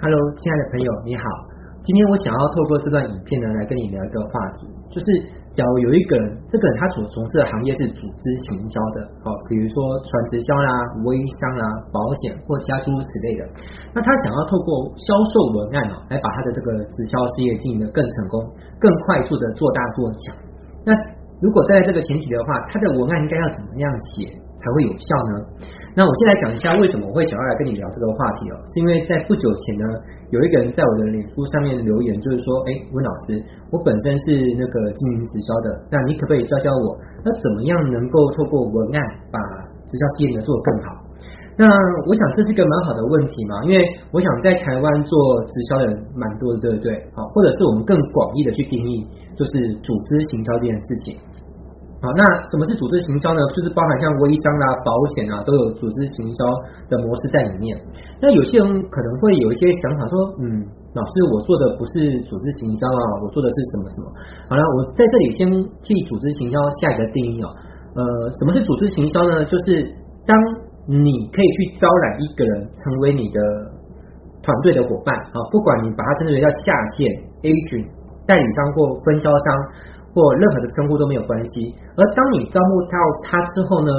[0.00, 1.24] Hello，亲爱的朋友，你好。
[1.84, 5.04] 今天我想要透过这段影片呢，来跟你聊一个话题，就是
[5.52, 9.76] 假如有一个人，这个人他所从事的行业是组织行销的，好，比如说
[10.08, 10.72] 传直销啦、
[11.04, 13.44] 微商啦、保险或其他诸如此类的，
[13.92, 18.40] 那他想要透过销售文案哦，来把他的这个直销事业经营得更成功、
[18.80, 20.32] 更快速的做大做强。
[20.80, 20.96] 那
[21.44, 23.84] 如果在这个前提的话，他的文案应该要怎么样
[24.16, 25.44] 写才会有效呢？
[26.00, 29.84] 那我先来讲一下为什么我会想要来跟你聊这个话题哦，是因为在不久前呢，
[30.32, 33.36] 有一个人在我的脸书上面留言，就是说，哎，温老师，
[33.68, 39.36] 我本身是那个经营直销的，那你可不可以教教我，那怎么样能够透过文案把
[39.84, 41.04] 直销事业呢做得更好？
[41.60, 41.68] 那
[42.08, 46.96] 我想这是一个蛮好的问题嘛，因为我想在台湾做直销的人蛮多的，对不对？
[47.12, 49.04] 好，或者是我们更广义的去定义，
[49.36, 51.20] 就是组织行销这件事情。
[52.00, 53.40] 好，那什么是组织行销呢？
[53.52, 56.40] 就是包含像微商啊、保险啊，都有组织行销
[56.88, 57.76] 的模式在里面。
[58.24, 60.64] 那有些人可能会有一些想法说，嗯，
[60.96, 64.06] 老师，我做的不是组织行销啊，我做的是什么什么？
[64.48, 65.44] 好了，我在这里先
[65.84, 67.52] 替组织行销下一个定义哦。
[67.92, 68.02] 呃，
[68.40, 69.44] 什么是组织行销呢？
[69.44, 69.84] 就是
[70.24, 70.32] 当
[70.88, 73.38] 你可以去招揽一个人成为你的
[74.40, 77.12] 团队的伙伴啊，不管你把它称之为叫下线
[77.44, 77.92] agent、
[78.24, 79.46] 代理商或分销商。
[80.12, 83.92] 或任何的称呼都没有关系，而当你招募到他之后呢，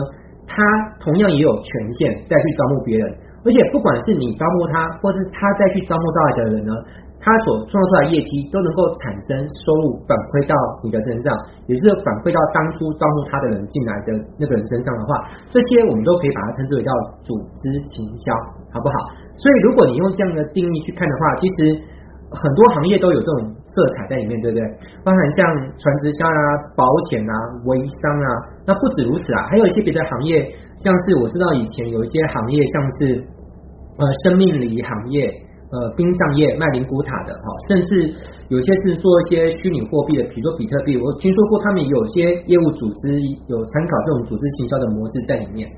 [0.43, 0.59] 他
[0.99, 3.07] 同样也有权限再去招募别人，
[3.45, 6.73] 而且不管是你招募他，或是他再去招募到来的人呢，
[7.23, 10.53] 他所创造出来的业绩都能够产生收入反馈到
[10.83, 11.31] 你的身上，
[11.71, 16.91] 也是反馈到当初招募他的人进来的那个人身上的话，这些我们都可以把它称之为叫
[17.23, 18.35] 组织行销，
[18.75, 19.15] 好不好？
[19.39, 21.87] 所以如果你用这样的定义去看的话，其实。
[22.31, 24.65] 很多行业都有这种色彩在里面，对不对？
[25.03, 25.45] 包含像
[25.77, 26.39] 传直销啊、
[26.75, 27.33] 保险啊、
[27.65, 28.27] 微商啊，
[28.65, 30.41] 那不止如此啊，还有一些别的行业，
[30.79, 33.23] 像是我知道以前有一些行业，像是
[33.97, 35.29] 呃生命礼行业。
[35.71, 38.13] 呃，殡葬业卖灵骨塔的哈，甚至
[38.49, 40.97] 有些是做一些虚拟货币的，比如说比特币。
[40.97, 43.15] 我听说过他们有些业务组织
[43.47, 45.69] 有参考这种组织行销的模式在里面。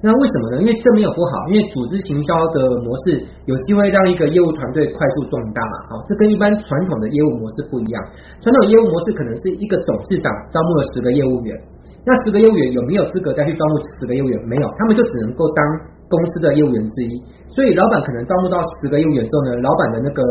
[0.00, 0.62] 那为什么呢？
[0.62, 5.76] 因为这没有不好，因为组织行销的模式有机会让一个业务团队快速壮大嘛。
[5.92, 8.00] 好，这跟一般传统的业务模式不一样。
[8.40, 11.52] 传统业务模式可能是一个董事长招募了十个业务员，
[12.06, 14.40] 那十个业务员有没有资格再去招募十个业务员？
[14.48, 15.60] 没有，他们就只能够当
[16.08, 17.12] 公司的业务员之一。
[17.52, 20.22] 所以老板可能招募到十个业务员之后呢，老板的那个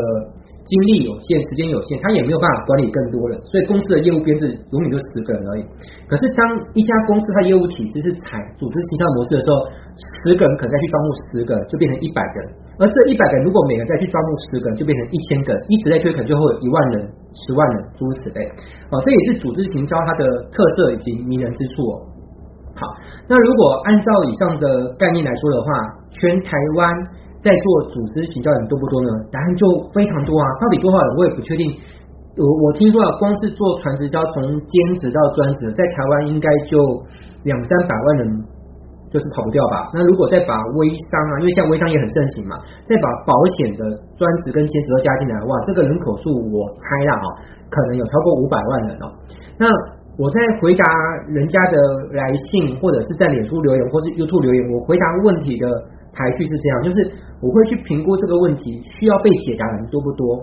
[0.70, 5.66] 精力有限，时间有限，他也没有办法管理更多人，所以公司的业务编制永远就十个人而已。
[6.06, 6.46] 可是当
[6.78, 9.58] 一家公司它业务体制是采组织行销模式的时候，
[9.98, 12.48] 十个人可能再去招募十个，就变成一百个人，
[12.78, 18.46] 而这一百个人如果每个再去招募十个人，就变成一千个人，一直在推，可能就会有一万人、十万人诸如此类。
[18.94, 21.98] 哦，这也是组织行销它的特色以及迷人之处哦。
[22.78, 22.86] 好，
[23.28, 25.70] 那如果按照以上的概念来说的话，
[26.14, 26.88] 全台湾
[27.42, 29.10] 在做组织行销的人多不多呢？
[29.32, 30.46] 答案就非常多啊！
[30.60, 31.72] 到底多少人我也不确定。
[32.36, 36.78] 我我听说啊，光是做传直销，从兼职到专职，在台湾应该就
[37.44, 38.24] 两三百万人，
[39.12, 39.92] 就是跑不掉吧？
[39.94, 42.56] 那如果再把微商啊，因为现在微商也很盛行嘛，
[42.88, 43.84] 再把保险的
[44.16, 47.26] 专职跟兼职都加进来，哇，这个人口数我猜啦哈，
[47.70, 49.12] 可能有超过五百万人哦。
[49.58, 49.68] 那
[50.16, 50.84] 我在回答
[51.28, 51.76] 人家的
[52.12, 55.68] 来信，或者是在脸书留言，或是 YouTube 留言，我回答问题的
[56.14, 57.12] 排序是这样，就是
[57.42, 60.38] 我会去评估这个问题需要被解答的人多不多，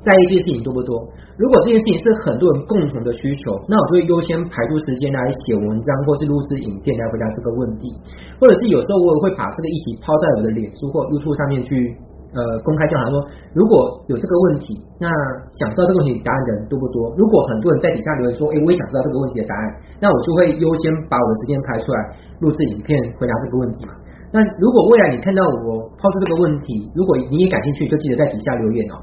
[0.00, 0.96] 在意这件事情多不多。
[1.36, 7.92] 如果这件事情是很多人共同的需求，那我就会优先排出时间来写文章，或是录制影片来回答这个问题，
[8.40, 11.96] 或者是有时候我也会把这个议题抛在我的脸书或 YouTube 上面去。
[12.30, 13.18] 呃，公开调查说，
[13.58, 13.74] 如果
[14.06, 15.10] 有这个问题，那
[15.58, 17.10] 想知道这个问题答案的人多不多？
[17.18, 19.62] 如果很多人在底下留言说，哎，我也想知道这个问题的答案，
[19.98, 21.98] 那我就会优先把我的时间排出来
[22.38, 23.98] 录制影片回答这个问题嘛。
[24.32, 28.94] 那如果未来你看到我抛出这个问题，如果你也感兴趣，就记得在底下留言哦。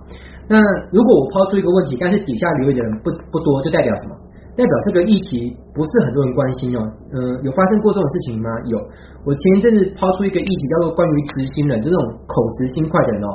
[0.48, 0.56] 那
[0.92, 4.16] 如果我抛出一个问题，但是底下留言的人不不多，就代表什么？
[4.56, 6.82] 代表这个议题不是很多人关心哦，
[7.14, 8.50] 嗯、有发生过这种事情吗？
[8.66, 8.80] 有，
[9.22, 13.30] 我前一阵子抛出一个议题，叫做关于执行人，这种口直心快的人哦，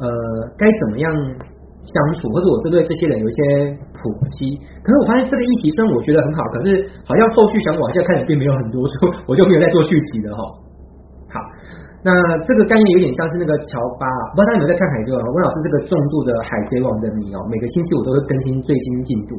[0.00, 0.06] 呃，
[0.56, 3.42] 该怎么样相处，或者我针对这些人有一些
[4.00, 4.56] 剖析。
[4.80, 10.40] 可是我发现这个议题虽然我觉得很好，可是好像后续想往下看的并没有很多，所以我就没有再做续集了哈、
[12.02, 12.10] 那
[12.42, 15.22] 这个概念有点像是那个乔巴，不知道大家有没有在看海贼王？
[15.22, 19.38] 温老师这个重度的海贼王的迷哦，每个星期我都会更新最新进度。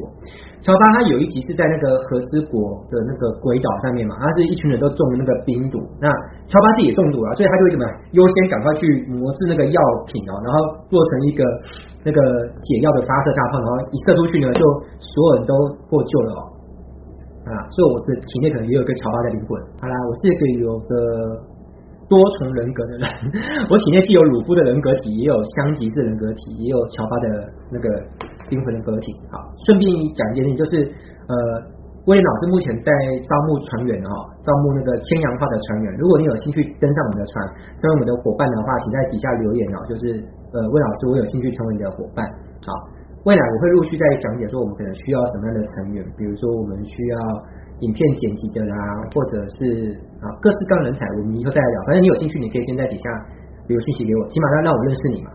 [0.64, 6.08] 乔巴他有一集是在那个和之国的那个鬼岛上面嘛，他是一群人都中了那个冰毒，那
[6.48, 7.84] 乔巴自己也中毒了，所以他就会怎么
[8.16, 9.78] 优先赶快去磨制那个药
[10.08, 10.56] 品哦，然后
[10.88, 11.44] 做成一个
[12.00, 12.18] 那个
[12.64, 14.64] 解药的发射大炮，然后一射出去呢，就
[15.04, 15.52] 所有人都
[15.84, 16.42] 获救了哦。
[17.44, 19.52] 啊，所以我的体内可能也有一个乔巴的灵魂。
[19.76, 21.52] 好啦，我是一个有着。
[22.14, 23.10] 多重人格的人，
[23.66, 27.26] 我体内既有鲁夫的人格体，也有香吉士人格体，也有乔巴的
[27.74, 27.90] 那个
[28.54, 29.10] 灵魂人格体。
[29.34, 30.72] 好，顺便讲一件事情，就是
[31.26, 31.34] 呃，
[32.06, 32.90] 威廉老师目前在
[33.26, 34.14] 招募船员哈，
[34.46, 35.90] 招募那个铅氧化的船员。
[35.98, 37.34] 如果你有兴趣登上我们的船，
[37.82, 39.82] 成为我们的伙伴的话，请在底下留言哦。
[39.90, 40.22] 就是
[40.54, 42.22] 呃，魏老师，我有兴趣成为你的伙伴。
[42.62, 42.70] 好，
[43.26, 47.18] 未来我会陆续在讲解说我们可能需要什么样的成员，比如说我们需要。
[47.84, 48.76] 影片剪辑的啦，
[49.12, 49.92] 或者是
[50.24, 51.76] 啊各式各样人才，我们以后再来聊。
[51.86, 53.04] 反正你有兴趣，你可以先在底下
[53.68, 55.30] 留信息给我，起码要让我认识你嘛。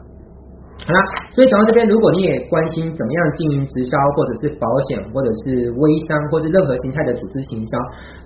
[0.80, 1.00] 好啦，
[1.36, 7.78] 所以讲到这边，如果你也关心怎么样经营直销，或者是保险，或者是微商，或是任何形态的组织行销，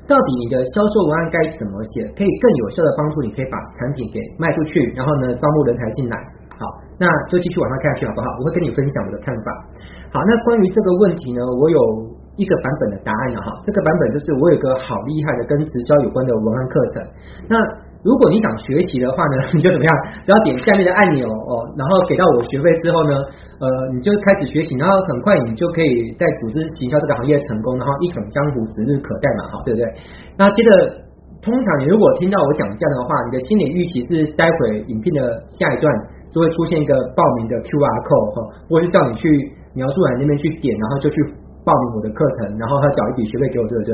[0.06, 6.16] 到底你的销售文案该怎么写，可以更有效的帮助你，可以把产品给卖出去，然后呢，招募人才进来。
[6.62, 6.70] 好，
[7.02, 8.28] 那就继续往下看下去好不好？
[8.40, 9.50] 我会跟你分享我的看法。
[10.14, 12.13] 好，那关于这个问题呢，我有。
[12.36, 17.04] 一个版本的答案了哈，这个版本就是我有个好厉害的跟直销有关的文案课程。
[17.48, 17.56] 那
[18.04, 19.92] 如果你想学习的话呢， 你就怎么样？
[20.26, 23.16] 只要点下面的按钮哦，然后给到我学费之后呢，
[23.62, 29.86] 呃，你就开始学习，然后很快你就可以在组织行销这个行业成功，然后一统江湖指日可待嘛，哈，对不对？
[30.36, 30.70] 那接着，
[31.40, 35.22] 通常你如果听到我讲这样的话，你的心理预期是待会影片的
[35.54, 35.88] 下一段
[36.34, 38.38] 就会出现一个报名的 QR code 哈，
[38.68, 39.30] 或是叫你去
[39.76, 41.16] 描述栏那边去点，然后就去。
[41.64, 43.92] 报名我的课程，然后他缴一笔学费给我，对不对？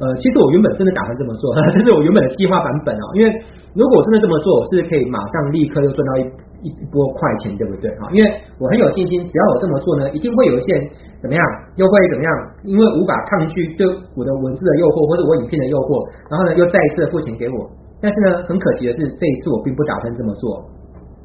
[0.00, 3.04] 呃，其实我原本真的打算这么做， 这是我原本的计划版本哦。
[3.14, 3.28] 因为
[3.74, 6.22] 如果我真的这么做，我是可以马上立刻又赚到一
[6.64, 7.90] 一波快钱，对不对？
[8.00, 8.26] 哈，因为
[8.58, 10.88] 我很有信心，只要我这么做呢，一定会有一些人
[11.20, 11.42] 怎么样，
[11.76, 12.30] 又会怎么样，
[12.64, 13.84] 因为无法抗拒对
[14.16, 17.68] 我的文字的诱惑或者我影片的诱惑，然后呢又再一次付钱给我。
[18.00, 20.64] 但是呢，很可惜的是，这一次我并不打算这么做。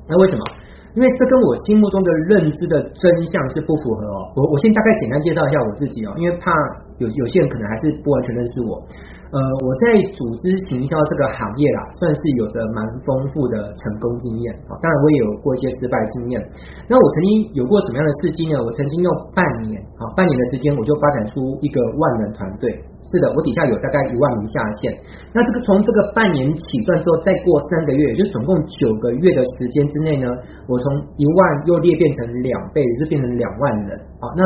[0.08, 0.44] 那为什么？
[0.96, 4.32] 因为这跟我心目中的认知的真相是不符合哦。
[4.36, 6.50] 我我先大概简单介绍一下我自己哦，因为怕
[6.98, 8.80] 有有些人可能还是不完全认识我。
[9.36, 14.80] 呃，我在组织行销这个行业啦，算是有着蛮丰富的成功经验啊。
[14.80, 16.40] 当然，我也有过一些失败经验。
[16.88, 18.56] 那我曾经有过什么样的事迹呢？
[18.64, 22.72] 我曾经用半年啊，半年的时间，我就发展出一个万人团队。
[23.06, 24.92] 是的，我底下有大概一万名下线。
[25.32, 30.26] 那这个从这个半年起算之后，再过三个月，就总共九个月的时间之内呢，
[30.68, 33.94] 我从一万又裂变成两倍，就变成两万人。
[34.20, 34.42] 好，那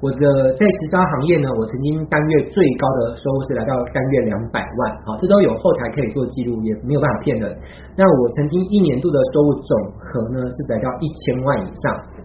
[0.00, 7.50] 我的在直销行业呢，我曾经单月最高的收入是来到单月两百万，好，这都有后台可以做记录，也没有办法骗人。
[7.96, 12.15] 那我曾经一年度的收入总和呢是来到一千万以上。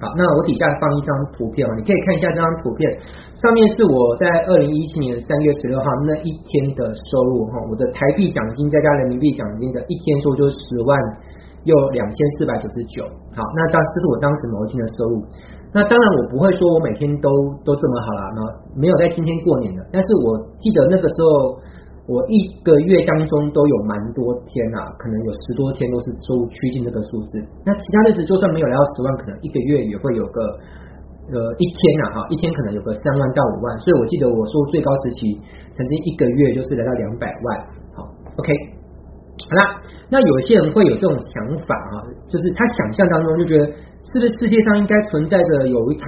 [0.00, 2.88] 好，那我底下放一张图片哦，你可以看一下这张图片，
[3.36, 10.96] 上面是我在二零一七年三月十六号那一天的收入哈，我的台币奖金再加人民币奖金的一天收入就是十万
[11.68, 13.04] 又两千四百九十九。
[13.36, 15.20] 好，那当这是我当时某一天的收入。
[15.72, 17.30] 那当然，我不会说我每天都
[17.62, 18.40] 都这么好啦，那
[18.80, 19.84] 没有在今天过年的。
[19.92, 21.60] 但是我记得那个时候，
[22.10, 22.34] 我一
[22.66, 27.38] 个月当中都有蛮多天啊，可能有十多天都是收趋近这个数字。
[27.62, 30.42] 那其他日子就算没有来到十万，可能一个月也会有个
[31.30, 33.78] 呃一天啊，哈，一天可能有个三万到五万。
[33.78, 35.38] 所以我记得我收最高时期，
[35.70, 37.46] 曾经一个月就是来到两百万。
[37.94, 38.02] 好
[38.42, 38.50] ，OK，
[39.46, 39.78] 好啦，
[40.10, 43.70] 那有些人会有这种想法啊，就是他想象当中就觉得。
[44.00, 46.04] 是不是世界上应该存在着有一套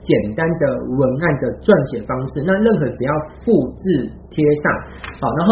[0.00, 0.62] 简单的
[0.94, 2.40] 文案的撰写方式？
[2.46, 3.12] 那任何只要
[3.44, 4.64] 复制贴上，
[5.20, 5.50] 好，然后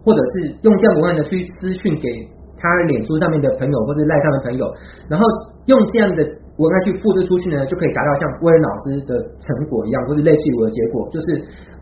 [0.00, 2.08] 或者是用这样文案的去私讯给
[2.56, 4.64] 他脸书上面的朋友或者赖上的朋友，
[5.10, 5.22] 然后
[5.66, 6.24] 用这样的
[6.56, 11.26] 文案去复制出去呢，就可以达到像威廉老师的成果一样，或者类似于我的结果，就是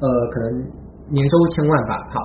[0.02, 0.66] 呃，可能
[1.14, 1.94] 年收入千万吧。
[2.10, 2.18] 好，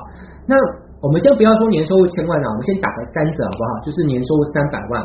[0.49, 0.55] 那
[1.03, 3.69] 我们先不要说年收入千万啊，我们先打个三折好不好？
[3.85, 5.03] 就是年收入三百万，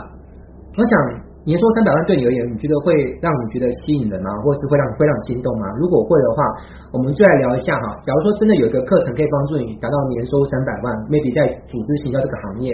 [0.79, 1.29] 我想。
[1.49, 4.29] 你说三百万对你而言，你觉得会让你觉得吸引人吗？
[4.45, 5.65] 或是会让会让你心动吗？
[5.81, 6.45] 如果会的话，
[6.93, 7.97] 我们就来聊一下哈。
[8.05, 12.69] 假如说真的有一个课程可以帮助你达到年收入三百万，maybe 在组织行销这个行业，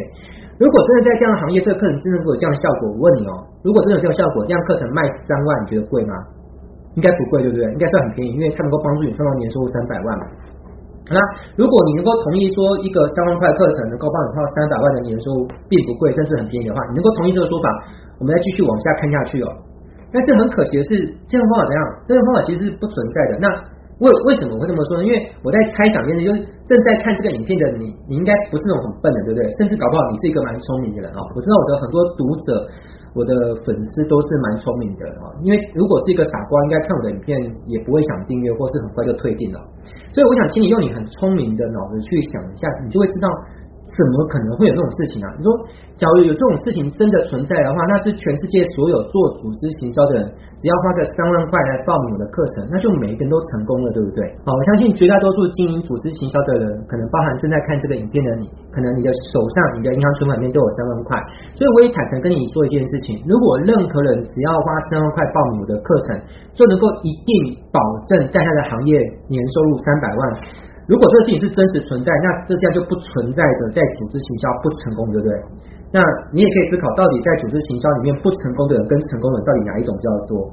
[0.58, 6.14] 如果真的在这样的行业，这个课程真的会有这样的效果，我问你哦，如果真的有这样效果，这样课程卖三万，你觉得贵吗？
[6.98, 7.62] 应该不贵，对不对？
[7.70, 10.24] 应该算很便宜，因为它能够帮助你创造年收入三百万嘛。
[11.06, 11.20] 那，
[11.54, 17.68] 如果你能够同意说一个三万块课程能够帮你创造三百万的年收入，并不贵，甚至很便宜的话，你能够同意这个说法？
[18.18, 19.48] 我们再继续往下看下去哦，
[20.12, 20.90] 但这很可惜的是，
[21.28, 21.80] 这样方法怎样？
[22.06, 23.38] 这样方法其实是不存在的。
[23.40, 23.46] 那
[23.96, 25.04] 为为什么我会这么说呢？
[25.04, 26.28] 因为我在猜想，就是
[26.68, 29.44] 正在看这个影片的你，你应该不是那种很笨的，对不对？
[29.56, 31.20] 甚至搞不好你是一个蛮聪明的人哦。
[31.32, 32.48] 我知道我的很多读者，
[33.16, 33.32] 我的
[33.64, 35.32] 粉丝都是蛮聪明的哦。
[35.40, 37.40] 因为如果是一个傻瓜，应该看我的影片
[37.72, 39.60] 也不会想订阅，或是很快就退订了。
[40.12, 43.28] 所以我想请你用你很聪明的脑子去想一下，你就会知道。
[43.94, 45.30] 怎么可能会有这种事情啊？
[45.38, 45.48] 你说，
[45.94, 50.26] 假如有这种事情真的存在的话，那是全世界所有做组织行销的人，
[50.58, 54.20] 只要花个三万块来报名我的课程，那就每一个人都成功了，对不对？
[54.44, 61.16] 好，我相信绝大多数经营组织行销的人，可能包含正在看这个影片的你，可能你的手上、你的银行存款里面都有三万块。
[61.54, 66.20] 所以我也坦诚跟你说一件事情：如果任何人只要花三万块报名我的课程，
[66.52, 67.78] 就能够一定保
[68.10, 68.98] 证在他的行业
[69.30, 70.20] 年收入三百万。
[70.86, 75.30] 如果这个事情是真实存在，那这样就不存在的在组织行销不成功，对不对？
[75.90, 75.98] 那
[76.30, 80.46] 你也可以思考，到底在组织行销里面不成功的人跟成功的人，到底哪一种比较多？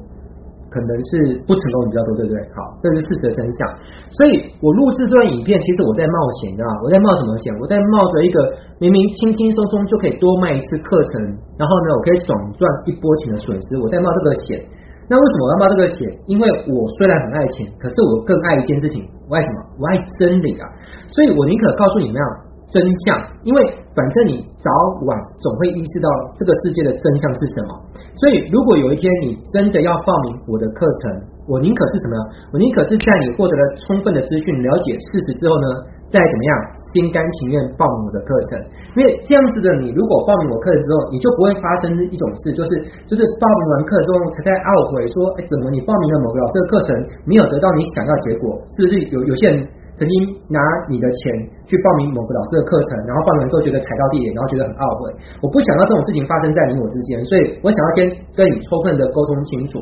[0.73, 2.41] 可能是不成功的比较多，对不对？
[2.57, 3.61] 好，这是事实的真相。
[4.09, 6.81] 所以我录制这段影片，其实我在冒险，你知道吗？
[6.81, 7.53] 我在冒什么险？
[7.61, 8.41] 我在冒着一个
[8.81, 11.29] 明明轻轻松松就可以多卖一次课程，
[11.61, 14.57] 然后呢，我可以爽赚一波钱的损失，我在冒这个险。
[15.05, 16.09] 那为什么我要冒这个险？
[16.25, 19.57] 因为我虽然很爱钱，可是我更爱一件事情，我爱什么？
[19.79, 20.67] 我爱真理啊！
[21.07, 22.25] 所以我宁可告诉你们要
[22.69, 24.69] 真相，因为反正你早
[25.05, 27.69] 晚总会意识到这个世界的真相是什么。
[28.17, 32.15] 所以如果有一天你真的要报名我的课程，我宁可是什么？
[32.53, 35.67] 我宁可是在你获得了充分的资讯、了解事实之后呢？
[36.13, 36.53] 再怎么样，
[36.93, 38.61] 心甘情愿报名我的课程，
[38.93, 42.77] 因为这样子的你，如果报名我课程之后，你就不会发生一种事，就是
[43.09, 46.89] 就是报名完课之后才在懊悔说，哎，怎么你报名了某个老师的课程，
[47.25, 48.53] 没有得到你想要结果？
[48.77, 50.13] 是不是有有些人曾经
[50.49, 50.59] 拿
[50.89, 51.21] 你的钱
[51.65, 55.13] 去报名某个老师的课程，然后报名之后觉得踩到地雷，然后觉得很懊悔？
[55.41, 57.97] 我不想要这种事情发生在你我之间，所以我想要先
[58.33, 59.77] 跟你充分的沟通清楚，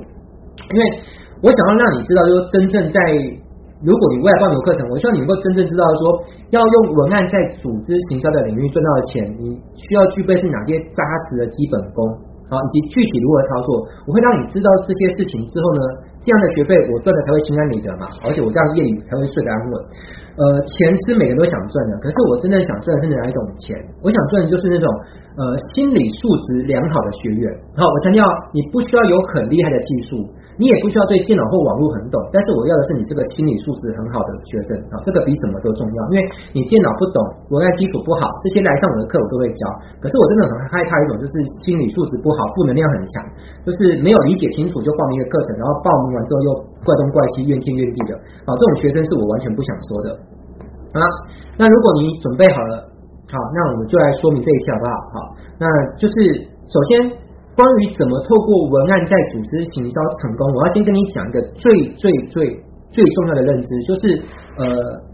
[0.69, 0.83] 因为
[1.41, 2.99] 我想要让你知道，就是真正在。
[3.81, 6.21] 如果你未来报名课程，我希望你能够真正知道说，
[6.53, 12.05] 要用文案在组织行销的领域赚到的钱，你需要具备是哪些扎实的基本功，
[12.45, 13.81] 好，以及具体如何操作。
[14.05, 15.81] 我会让你知道这些事情之后呢，
[16.23, 19.73] 这样的学费我赚的才会心安理得嘛，而且我这样夜里才会睡得安稳。
[20.37, 20.73] 呃，钱
[21.03, 23.75] 是每个人都想赚的，可是我真正想赚的是哪一种钱？
[24.01, 24.87] 我想赚的就是那种
[25.35, 25.43] 呃
[25.75, 27.43] 心理素质良好的学员。
[27.75, 28.23] 好，我强调
[28.55, 30.23] 你不需要有很厉害的技术。
[30.59, 35.99] 你也不需要对电脑或网络很懂，但是我要的是你这个心理素质很好的学生啊，这个比什么都重要。
[36.13, 37.17] 因为你电脑不懂，
[37.49, 39.65] 文案基础不好，这些来上我的课我都会教。
[39.97, 41.33] 可是我真的很害怕一种，就是
[41.65, 43.25] 心理素质不好，负能量很强，
[43.65, 46.49] 就是没有理解清楚就报名一个课程，然后报名完之后又
[46.83, 50.07] 怪东怪西、怨天怨地的啊，这种学生是我完全不想说的
[50.97, 51.01] 啊。
[51.57, 52.85] 那如果你准备好了，
[53.29, 54.93] 好，那我们就来说明这一下好不好？
[55.13, 55.15] 好，
[55.59, 55.65] 那
[55.97, 56.13] 就是
[56.67, 57.21] 首先。
[57.53, 61.69] 关于怎么透过文案在组织行销成功，我要先跟你讲一个最
[61.99, 62.47] 最最
[62.89, 64.23] 最重要的认知，就是
[64.57, 64.65] 呃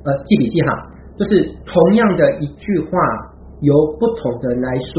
[0.05, 0.71] 呃记笔记哈，
[1.17, 2.91] 就是同样的一句话，
[3.61, 4.93] 由不同的来说，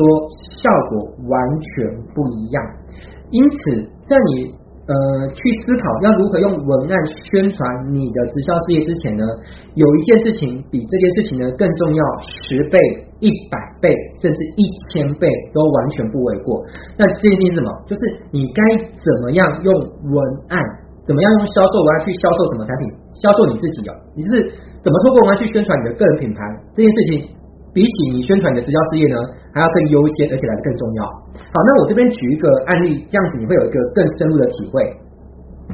[0.60, 2.60] 效果完全不一样。
[3.30, 4.52] 因此，在你
[4.88, 6.94] 呃去思考要如何用文案
[7.30, 7.60] 宣传
[7.92, 9.24] 你的直销事业之前呢，
[9.74, 12.78] 有一件事情比这件事情呢更重要十倍。
[13.18, 13.90] 一百倍
[14.22, 16.62] 甚至一千倍都完全不为过。
[16.96, 17.68] 那这件事情是什么？
[17.90, 18.62] 就是你该
[18.94, 20.16] 怎么样用文
[20.46, 20.54] 案，
[21.02, 23.92] 怎么样用销售文案去销售什么产品，销售你自己哦。
[24.14, 24.30] 你是
[24.78, 26.38] 怎么透过文案去宣传你的个人品牌？
[26.78, 27.26] 这件事情
[27.74, 29.16] 比起你宣传你的直销事业呢，
[29.54, 31.04] 还要更优先，而且来得更重要。
[31.52, 34.82] 好，那我这边举一个案例，这样子你会有一个更深入的体会。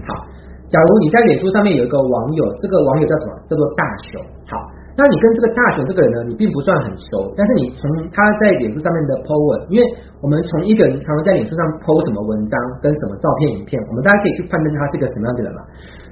[0.04, 0.26] 好，
[0.68, 3.32] 假如你在脸书上面有一个网友，这个网友叫什么？
[3.48, 4.20] 叫做大熊。
[4.50, 4.58] 好。
[4.94, 7.82] 那你跟这个大雄这个人呢，你并不算很熟，但是你从
[8.14, 9.82] 他在脸书上面的 po 文，因为
[10.22, 15.60] 我们从一个人常常在脸书上 po 什么文章跟什么照片、影片，我们大家可以去判断他是个什么样的人嘛。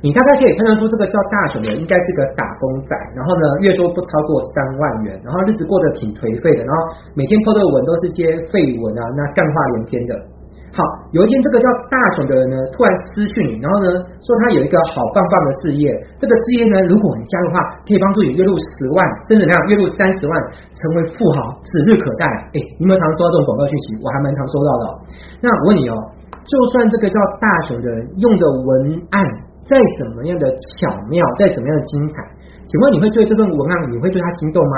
[0.02, 6.78] 你大概可以判断出这个叫大雄的人应该是个打工仔，然后呢，月收不超过三万元，然后日子过得挺颓废的，然后
[7.14, 10.12] 每天 po 的文都是些废文啊，那干话连篇的。
[10.72, 10.80] 好，
[11.12, 13.92] 有一天这个叫大雄的人呢，突然私讯你，然后呢
[14.24, 20.32] 说他有一个好棒棒的事业，这个事业呢，如果你加入的话，可以帮助你月入十万，甚至那样月入三十万，
[20.72, 22.24] 成为富豪，指日可待。
[22.56, 24.00] 哎，你有没有常收到这种广告讯息？
[24.00, 24.84] 我还蛮常收到的。
[25.44, 25.94] 那我问你哦，
[26.40, 29.20] 就算这个叫大雄的人用的文案
[29.68, 32.24] 再怎么样的巧妙，再怎么样的精彩，
[32.64, 34.76] 请问你会对这份文案，你会对他心动吗？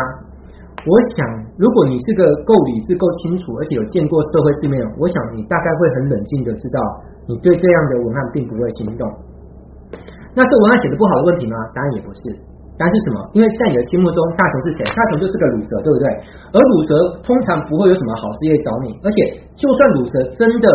[0.83, 1.23] 我想，
[1.57, 6.78] 如果你是个够理智、够清楚，而且有见过社会世面，我想你大概会很冷静的知道，
[7.25, 9.09] 你对这样的文案并不会心动。
[10.35, 11.57] 那是文案写的不好的问题吗？
[11.73, 12.21] 答案也不是。
[12.76, 13.31] 答案是什么？
[13.33, 14.85] 因为在你的心目中，大雄是谁？
[14.93, 16.04] 大雄就是个鲁蛇，对不对？
[16.52, 16.90] 而鲁蛇
[17.23, 19.16] 通常不会有什么好事业找你，而且
[19.57, 20.69] 就算鲁蛇真的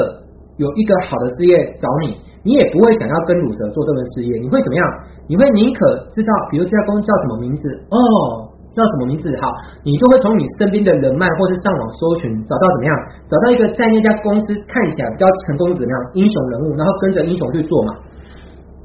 [0.57, 4.39] 有一个好的事业找你，你也不会想要跟鲁蛇做这份事业。
[4.41, 4.81] 你会怎么样？
[5.27, 7.69] 你会宁可知道，比如这家公司叫什么名字？
[7.93, 8.48] 哦。
[8.71, 9.25] 叫什么名字？
[9.41, 9.49] 好，
[9.83, 12.91] 你就会从你身边的人脉，或是上网搜寻，找到怎么样？
[13.27, 17.91] 找到一个在那家公司看起来比较成功怎么样英雄人物，然后跟着英雄去做嘛。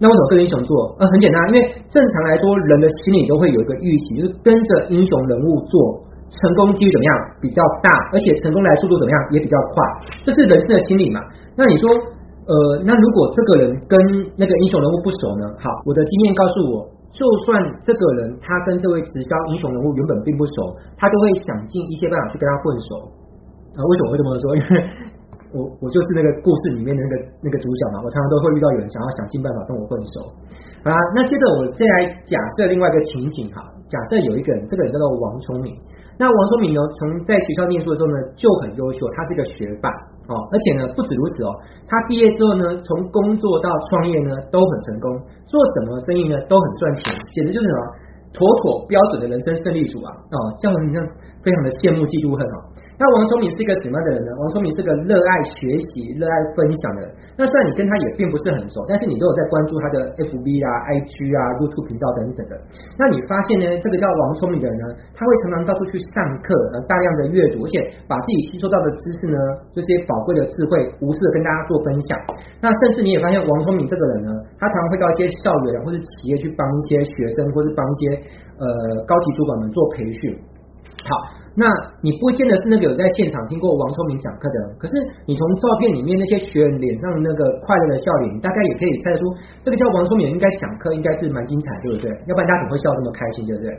[0.00, 0.96] 那为什么跟英雄做？
[0.98, 6.02] 呃，很简单，因为正常来说，人的心里都会有一个预期，就是跟着英雄人物做，
[6.34, 9.76] 成功几率怎么样比较大，而且成功来速度怎么样也比较快，
[10.24, 11.20] 这是人生的心理嘛。
[11.56, 13.94] 那你说，呃，那如果这个人跟
[14.36, 15.46] 那个英雄人物不熟呢？
[15.62, 17.54] 好，我的经验告诉我，就算
[17.86, 23.06] 这个人他跟这位直销英雄人物原本并不熟，他都会想尽一些办法去跟他混熟。
[23.78, 24.56] 啊，为什么会这么说？
[24.58, 24.72] 因为
[25.54, 27.14] 我我就是那个故事里面的那个
[27.46, 30.26] 那个主角嘛，我常常都会遇到有人想要想尽办法跟我混熟。
[30.82, 35.70] 啊，那接着我再来假设另外一个情景哈，假设有一个人，这个人叫做王聪明。
[36.18, 39.90] 那王聪明呢，从在学校念书的时候呢就很优秀，他是个学霸
[40.30, 41.50] 哦，而且呢不止如此哦，
[41.88, 45.10] 他毕业之后呢，从工作到创业呢都很成功，
[45.46, 47.80] 做什么生意呢都很赚钱，简直就是什么
[48.32, 50.74] 妥妥标准的人生胜利组啊哦，这样
[51.42, 52.58] 非常的羡慕嫉妒恨哦。
[52.94, 54.30] 那王聪明是一个什么样的人呢？
[54.38, 57.10] 王聪明是个热爱学习、热爱分享的人。
[57.34, 59.96] 那虽然你跟他也并不是很熟，但是你都有在关注他的
[60.30, 62.54] FB 啊、IG 啊、YouTube 频道等等的。
[62.94, 69.38] 那你发现呢，这个叫王聪明的人呢，他会常常到处去上课，呃，大量的阅读，而且把自己吸收到的知识呢，
[69.74, 72.14] 这些宝贵的智慧，无私的跟大家做分享。
[72.62, 78.02] 那甚至你也发现，王聪明这个人呢，他常常会到一些校园或者企业去帮一些学生，或是帮一些
[78.62, 78.66] 呃
[79.02, 80.38] 高级主管们做培训。
[81.02, 81.42] 好。
[81.54, 81.70] 那
[82.02, 89.24] 你不见得是那个有在现场听过王聪明讲课的，可是你从照片里面那些学员脸上那个快乐的笑脸，你大概也可以猜得出，
[89.62, 92.10] 这个叫王聪明应该讲课应该是蛮精彩，对不对？
[92.26, 93.70] 要不然大家怎么会笑这么开心，对不对？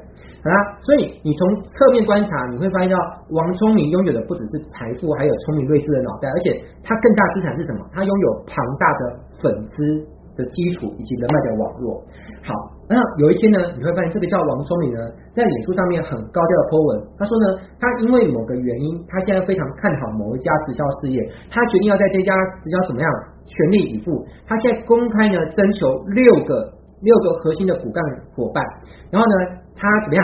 [0.44, 2.96] 好啦，所以你从侧面观察，你会发现到
[3.36, 7.84] 王聪明拥有的不只是财富，还有聪明睿智的脑袋，而且他更大资产是什么？
[7.92, 9.02] 他拥有庞大的
[9.42, 10.15] 粉丝。
[10.36, 12.04] 的基础以及人脉的网络，
[12.44, 12.52] 好，
[12.90, 15.00] 那有一天呢，你会发现这个叫王聪明呢，
[15.32, 17.46] 在脸书上面很高调的 po 文，他说呢，
[17.80, 23.08] 他因为某个原因，他现在非常看好某一家直销事业，他决定要在这家直销怎么样
[23.48, 24.12] 全力以赴，
[24.46, 26.68] 他现在公开呢征求六个
[27.02, 28.04] 六个核心的骨干
[28.36, 28.64] 伙伴，
[29.12, 29.36] 然后呢，
[29.76, 30.22] 他怎么样？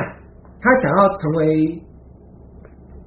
[0.60, 1.82] 他想要成为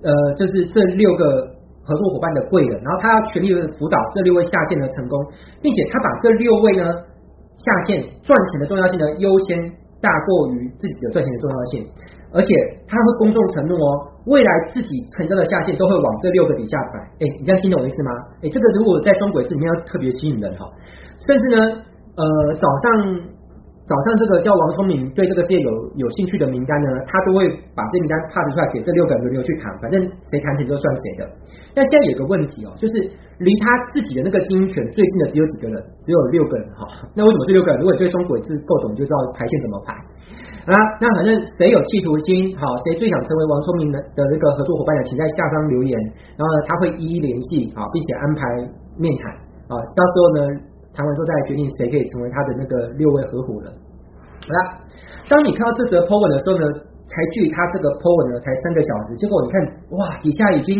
[0.02, 1.53] 呃，就是这六个。
[1.84, 5.20] 合作伙伴的贵人，然后他要全力的辅导这六位下线的成功，
[5.60, 6.84] 并且他把这六位呢
[7.56, 9.60] 下线赚钱的重要性呢优先
[10.00, 11.86] 大过于自己的赚钱的重要性，
[12.32, 12.54] 而且
[12.88, 16.98] 他会公众承诺哦，未来自己成交的下线都会往这六个底下摆。
[17.20, 18.10] 哎，你这样听懂我意思吗？
[18.42, 20.64] 哎，这个如果在双轨制里面要特别吸引人哈，
[21.26, 21.82] 甚至呢，
[22.16, 23.33] 呃，早上。
[23.84, 27.44] 早上这个叫王聪明对这个事业有有兴趣的名单呢，他都会
[27.76, 30.00] 把这名单 pass 出来给这六个人轮流去谈，反正
[30.32, 31.28] 谁谈成就算谁的。
[31.76, 32.94] 但现在有个问题哦，就是
[33.44, 36.88] 离他自己的那个经营权最近的只有几个人，只有六个人哈。
[37.12, 37.80] 那为什么是六个人？
[37.80, 39.92] 如果你对双轨制够懂，就知道排线怎么排
[40.64, 40.72] 啊。
[40.96, 45.92] 那反正谁有企图心，好，谁最想成为王聪明的的那个合作伙伴的，请在下方留言，
[46.40, 48.40] 然后呢，他会一一联系啊，并且安排
[48.96, 49.28] 面谈
[49.68, 50.72] 啊，到时候呢。
[50.94, 53.66] 谈完之后再来决定谁可以成为他的那个六位合伙人。
[54.46, 54.58] 好啦，
[55.28, 56.64] 当你看到这则 po 文的时候呢，
[57.04, 59.54] 才距他这个 po 文呢才三个小时，结果你看
[59.98, 60.78] 哇，底下已经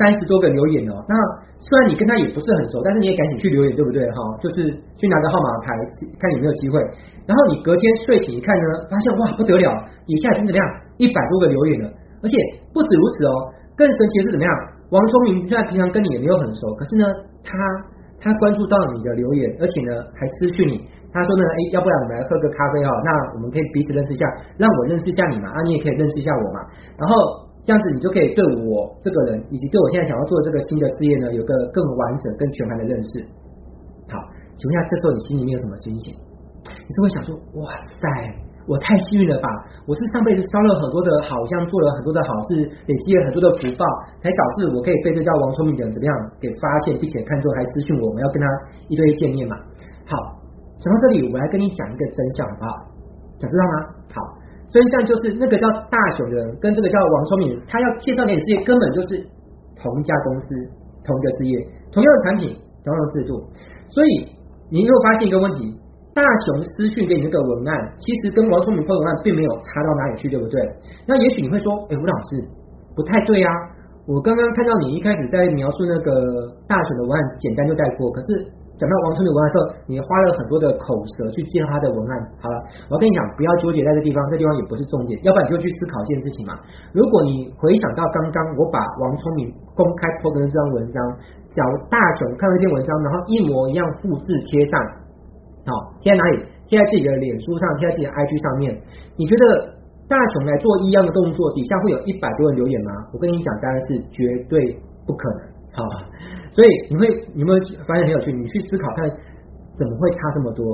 [0.00, 0.94] 三十多个留言了。
[1.04, 1.12] 那
[1.60, 4.00] 虽然你跟他也不是很熟，但是你也赶紧去留言，对不对？
[4.14, 5.76] 哈，就是去拿个号码牌
[6.16, 6.80] 看有没有机会。
[7.28, 9.68] 然后你隔天睡醒一看呢，发现哇不得了，
[10.06, 10.62] 底下已经怎么样
[10.96, 11.86] 一百多个留言了，
[12.22, 12.34] 而且
[12.72, 13.34] 不止如此哦，
[13.76, 14.50] 更神奇的是怎么样？
[14.94, 17.04] 王聪明虽然平常跟你也没有很熟，可是呢
[17.42, 17.52] 他。
[18.20, 20.76] 他关注到你的留言，而且呢还私讯你，
[21.08, 24.22] 他说呢，哎，要不然我们来喝个咖啡哈，那我们可以彼此认识一下，
[24.60, 26.60] 让我认识一下你嘛，啊，你也可以认识一下我嘛，
[27.00, 27.16] 然后
[27.64, 33.24] 这样子你就可以对我这个人，以及对我现在想要做这个新的事业呢，有个更完整、更全盘的认识。
[34.12, 34.20] 好，
[34.56, 36.12] 请问一下，这时候你心里面有什么心情？
[36.12, 38.04] 你是会想说，哇塞。
[38.70, 39.50] 我太幸运了吧！
[39.82, 43.82] 我是上辈子烧了很多的好香，做了很多的好事，累积了很多的福报，
[44.22, 48.46] 才导致我可以被这叫王聪明的人怎么样给发现，并且看中还私讯我，我们要跟他
[48.86, 49.58] 一对一见面嘛。
[50.06, 50.14] 好，
[50.78, 52.70] 讲到这里，我来跟你讲一个真相，好不好？
[53.42, 53.74] 想知道吗？
[54.14, 54.22] 好，
[54.70, 59.18] 真相就是那个叫大雄的人跟这个叫王聪明，他要介绍给你事业，根本就是
[59.82, 60.46] 同一家公司、
[61.02, 61.58] 同一个事业、
[61.90, 62.54] 同样的产品、
[62.86, 63.42] 同样的制度，
[63.90, 64.30] 所以
[64.70, 65.74] 你又发现一个问题。
[66.12, 70.60] 大雄私讯给你那个文案，其实跟王聪明发文案并没有差到哪里去，对不对？
[71.06, 72.42] 那也许你会说，哎，吴老师
[72.96, 73.50] 不太对啊。
[74.10, 76.10] 我刚刚看到你一开始在描述那个
[76.66, 78.10] 大雄的文案，简单就带过。
[78.10, 78.42] 可是
[78.74, 82.12] 讲到王聪明文案的时候，你花了很多的口舌去介绍他的文案。
[82.42, 82.58] 好了，
[82.90, 85.14] 我跟你讲，不要纠结在这地方，这地方也不是重点。
[85.22, 86.58] 要不然你就去思考一件事情嘛。
[86.90, 89.46] 如果你回想到刚刚我把王聪明
[89.78, 90.98] 公开 po 的这张文章，
[91.54, 94.74] 假如大雄看了一篇文章，然后一模一样复制贴上。
[95.66, 95.70] 好，
[96.00, 96.44] 贴在哪里？
[96.68, 98.72] 贴在自己的脸书上，贴在自己的 IG 上面。
[99.18, 99.74] 你觉得
[100.06, 102.90] 大雄来做一样的动作，底下会有一百多人留言吗？
[103.12, 104.56] 我跟你讲，当然是绝对
[105.06, 105.40] 不可能。
[105.74, 105.82] 好，
[106.50, 108.32] 所以你会你有没有发现很有趣？
[108.32, 109.06] 你去思考看，
[109.78, 110.64] 怎么会差这么多？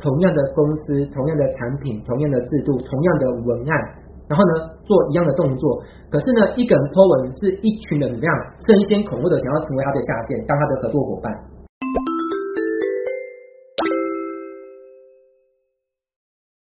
[0.00, 3.72] 同样的公司，同样的产品，同样的制度，同样的文案，
[4.26, 5.78] 然后呢做一样的动作，
[6.10, 8.32] 可是呢一个人 po 文是一群人怎么样
[8.66, 11.30] 争先恐后的想要成为他的下线，当他的合作伙伴。